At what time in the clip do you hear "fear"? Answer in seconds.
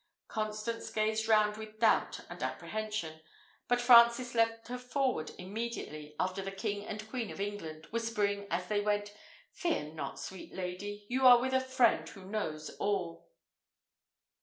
9.51-9.93